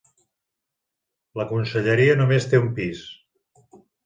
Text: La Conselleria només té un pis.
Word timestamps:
La 1.41 1.45
Conselleria 1.51 2.17
només 2.23 2.49
té 2.55 2.63
un 2.63 2.73
pis. 2.81 3.05